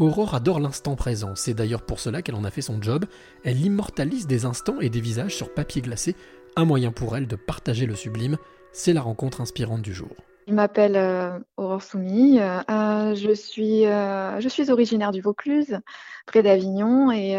[0.00, 3.04] Aurore adore l'instant présent, c'est d'ailleurs pour cela qu'elle en a fait son job.
[3.42, 6.14] Elle immortalise des instants et des visages sur papier glacé,
[6.54, 8.36] un moyen pour elle de partager le sublime,
[8.72, 10.14] c'est la rencontre inspirante du jour.
[10.46, 15.80] Je m'appelle euh, Aurore Soumy, euh, je, suis, euh, je suis originaire du Vaucluse,
[16.26, 17.34] près d'Avignon, et,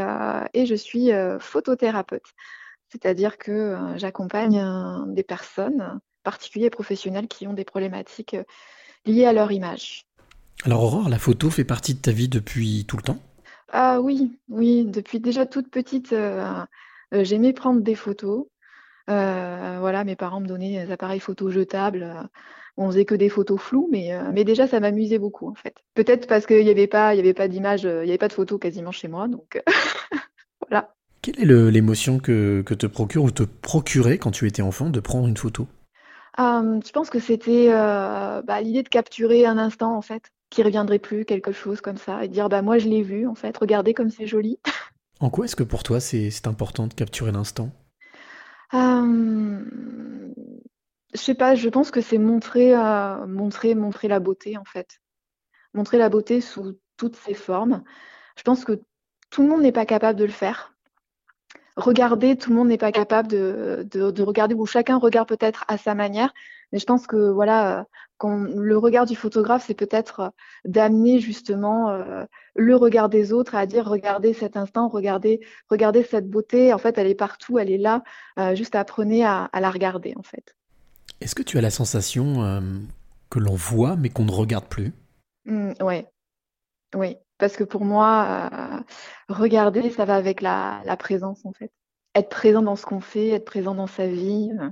[0.66, 2.28] je suis photothérapeute.
[2.89, 4.62] C'est-à-dire que j'accompagne
[5.14, 8.36] des personnes, particuliers et professionnels, qui ont des problématiques
[9.05, 10.09] liées à leur image.
[10.66, 13.20] Alors Aurore, la photo fait partie de ta vie depuis tout le temps?
[13.71, 16.13] Ah oui, oui, depuis déjà toute petite,
[17.12, 18.48] j'aimais prendre des photos.
[19.08, 22.30] voilà, mes parents me donnaient des appareils photo jetables
[22.80, 25.76] on faisait que des photos floues, mais, euh, mais déjà ça m'amusait beaucoup en fait.
[25.95, 28.17] Peut-être parce qu'il n'y avait pas, il y avait pas d'image, euh, il n'y avait
[28.17, 29.62] pas de photos quasiment chez moi, donc euh,
[30.62, 30.94] voilà.
[31.22, 35.28] Quelle est l'émotion que, te procure ou te procurait quand tu étais enfant de prendre
[35.28, 35.67] une photo?
[36.38, 41.26] Je pense que c'était bah, l'idée de capturer un instant en fait, qui reviendrait plus,
[41.26, 44.09] quelque chose comme ça, et dire bah moi je l'ai vu en fait, regardez comme
[44.09, 44.59] c'est joli.
[45.22, 47.72] En quoi est-ce que pour toi c'est important de capturer l'instant?
[51.14, 55.02] Je sais pas, je pense que c'est montrer, euh, montrer, montrer la beauté en fait.
[55.73, 57.83] Montrer la beauté sous toutes ses formes.
[58.38, 58.81] Je pense que
[59.30, 60.75] tout le monde n'est pas capable de le faire.
[61.75, 65.77] Regarder, tout le monde n'est pas capable de, de, regarder, ou chacun regarde peut-être à
[65.77, 66.33] sa manière.
[66.72, 67.86] Mais je pense que voilà,
[68.17, 70.34] quand le regard du photographe, c'est peut-être
[70.66, 75.39] d'amener justement euh, le regard des autres à dire regardez cet instant, regardez,
[75.70, 76.73] regardez cette beauté.
[76.73, 78.03] En fait, elle est partout, elle est là.
[78.38, 80.56] Euh, juste apprenez à, à la regarder en fait.
[81.22, 82.61] Est-ce que tu as la sensation euh,
[83.30, 84.94] que l'on voit mais qu'on ne regarde plus?
[85.45, 86.06] Mmh, Oui,
[86.95, 87.17] oui.
[87.38, 88.80] Parce que pour moi, euh,
[89.30, 91.72] regarder, ça va avec la, présence en fait.
[92.16, 94.70] Être présent dans ce qu'on fait, être présent dans sa vie, euh,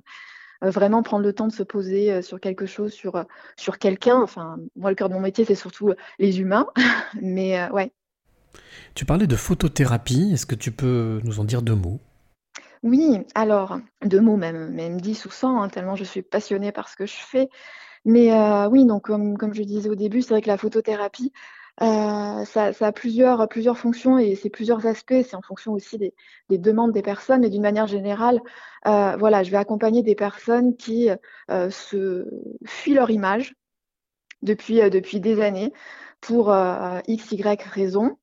[0.61, 3.23] vraiment prendre le temps de se poser sur quelque chose, sur,
[3.55, 4.21] sur quelqu'un.
[4.21, 6.67] Enfin, moi, le cœur de mon métier, c'est surtout les humains.
[7.21, 7.91] mais ouais.
[8.95, 10.31] Tu parlais de photothérapie.
[10.33, 11.99] Est-ce que tu peux nous en dire deux mots?
[12.83, 16.89] Oui, alors, deux mots même, même 10 ou 100, hein, tellement je suis passionnée par
[16.89, 17.49] ce que je fais.
[18.05, 21.33] Mais euh, oui, donc comme, comme je disais au début, c'est vrai que la photothérapie,
[21.81, 25.21] euh, ça, a plusieurs, plusieurs fonctions et c'est plusieurs aspects.
[25.23, 26.13] C'est en fonction aussi des,
[26.57, 27.43] demandes des personnes.
[27.43, 28.39] Et d'une manière générale,
[28.87, 31.09] euh, voilà, je vais accompagner des personnes qui
[31.49, 32.27] se
[32.65, 33.55] fuient leur image
[34.41, 35.73] depuis, depuis des années
[36.21, 36.53] pour
[37.07, 38.17] x, y raisons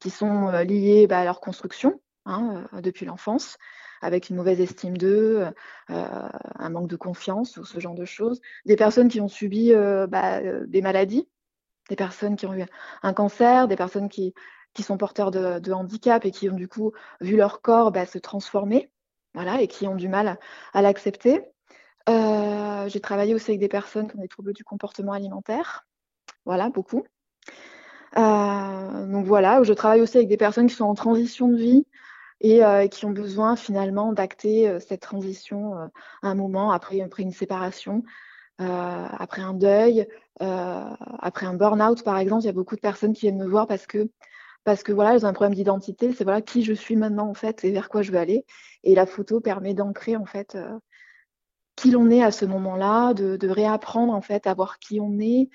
[0.00, 3.58] qui sont liées bah, à leur construction hein, depuis l'enfance
[4.00, 5.46] avec une mauvaise estime d'eux,
[5.90, 8.40] euh, un manque de confiance ou ce genre de choses.
[8.66, 11.28] Des personnes qui ont subi euh, bah, euh, des maladies,
[11.88, 12.64] des personnes qui ont eu
[13.02, 14.34] un cancer, des personnes qui,
[14.74, 18.18] qui sont porteurs de, handicap et qui ont du coup vu leur corps bah, se
[18.18, 18.90] transformer,
[19.34, 20.38] voilà, et qui ont du mal
[20.72, 21.42] à, l'accepter.
[22.06, 25.86] J'ai travaillé aussi avec des personnes qui ont des troubles du comportement alimentaire,
[26.44, 27.04] voilà, beaucoup.
[28.16, 31.86] donc voilà, je travaille aussi avec des personnes qui sont en transition de vie,
[32.40, 35.86] et euh, qui ont besoin finalement d'acter euh, cette transition euh,
[36.22, 38.02] à un moment après, après une séparation,
[38.58, 40.06] après un deuil,
[40.40, 42.42] après un burn-out par exemple.
[42.42, 44.10] Il y a beaucoup de personnes qui viennent me voir parce que
[44.64, 47.34] parce que voilà, elles ont un problème d'identité, c'est voilà qui je suis maintenant en
[47.34, 48.44] fait et vers quoi je veux aller.
[48.84, 50.58] Et la photo permet d'ancrer en fait
[51.76, 55.18] qui l'on est à ce moment-là, de, de, réapprendre en fait à voir qui on
[55.20, 55.48] est,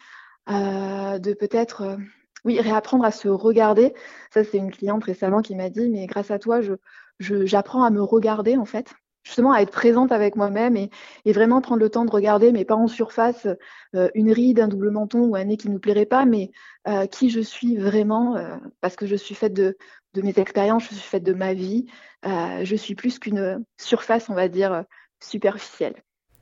[0.47, 1.97] de peut-être
[2.45, 3.93] oui, réapprendre à se regarder.
[4.33, 6.75] Ça, c'est une cliente récemment qui m'a dit, mais grâce à toi, je,
[7.19, 8.93] j'apprends à me regarder, en fait.
[9.23, 10.89] Justement, à être présente avec moi-même et,
[11.25, 13.47] vraiment prendre le temps de regarder, mais pas en surface,
[13.95, 16.51] euh, une ride, un double menton ou un nez qui ne nous plairait pas, mais
[16.87, 19.77] euh, qui je suis vraiment, euh, parce que je suis faite de,
[20.21, 21.85] mes expériences, je suis faite de ma vie.
[22.23, 24.83] je suis plus qu'une surface, on va dire,
[25.19, 25.95] superficielle.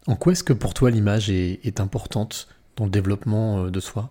[0.07, 4.09] En quoi est-ce que pour toi l'image est importante dans le développement de soi?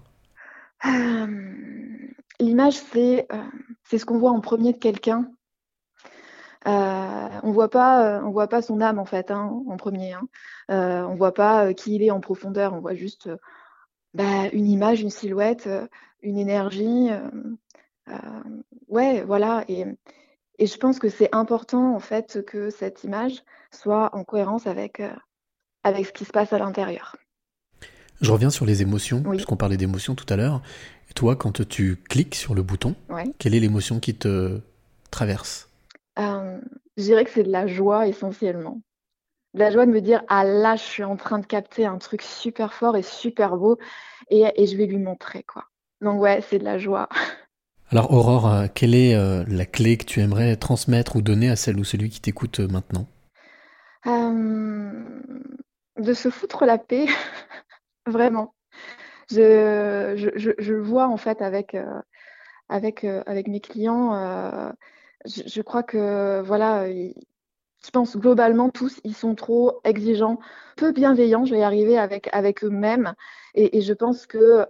[2.40, 3.28] L'image, c'est
[3.84, 5.30] c'est ce qu'on voit en premier de quelqu'un.
[6.64, 10.12] On voit pas, on voit pas son âme en fait hein, en premier.
[10.12, 10.28] Hein.
[11.08, 12.74] on voit pas qui il est en profondeur.
[12.74, 13.30] On voit juste
[14.14, 15.68] bah, une image, une silhouette,
[16.22, 17.10] une énergie.
[18.88, 19.64] ouais, voilà.
[19.68, 19.84] Et,
[20.58, 25.02] et, je pense que c'est important en fait que cette image soit en cohérence avec
[25.82, 27.16] avec ce qui se passe à l'intérieur.
[28.20, 30.60] Je reviens sur les émotions, puisqu'on parlait d'émotions tout à l'heure.
[31.10, 32.94] Et toi, quand tu cliques sur le bouton,
[33.38, 34.60] quelle est l'émotion qui te
[35.10, 35.69] traverse?
[36.20, 36.60] Euh,
[36.96, 38.80] Je dirais que c'est de la joie essentiellement.
[39.54, 41.98] De la joie de me dire Ah là, je suis en train de capter un
[41.98, 43.78] truc super fort et super beau,
[44.30, 45.42] et, je vais lui montrer.
[45.42, 45.64] quoi.
[46.00, 47.08] Donc, ouais, c'est de la joie.
[47.90, 51.56] Alors, Aurore, euh, quelle est euh, la clé que tu aimerais transmettre ou donner à
[51.56, 53.06] celle ou celui qui t'écoute maintenant?
[55.96, 57.06] De se foutre la paix.
[58.06, 58.54] Vraiment.
[59.30, 62.00] Je, je, je, vois en fait avec, euh,
[62.68, 64.72] avec, avec mes clients,
[65.26, 70.38] je, crois que voilà, je pense globalement tous, ils sont trop exigeants,
[70.76, 73.14] peu bienveillants, je vais y arriver avec, avec eux-mêmes.
[73.54, 74.66] Et, je pense que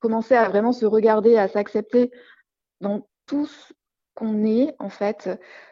[0.00, 2.10] commencer à vraiment se regarder, à s'accepter
[2.80, 3.72] dans tout ce
[4.14, 5.30] qu'on est, en fait,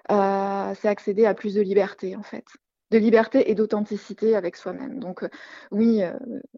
[0.09, 2.45] c'est accéder à plus de liberté, en fait
[2.93, 5.01] de liberté et d'authenticité avec soi-même.
[5.01, 5.27] Donc
[5.71, 6.03] oui,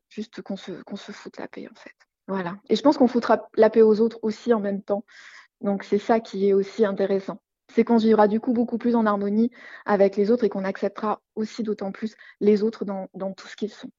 [0.09, 1.95] juste qu'on se, qu'on se foute la paix en fait.
[2.27, 2.57] Voilà.
[2.69, 5.05] Et je pense qu'on foutra la paix aux autres aussi en même temps.
[5.65, 7.41] Donc c'est ça qui est aussi intéressant.
[7.75, 9.51] C'est qu'on vivra du coup beaucoup plus en harmonie
[9.87, 13.57] avec les autres et qu'on acceptera aussi d'autant plus les autres dans, dans tout ce
[13.57, 13.91] qu'ils sont.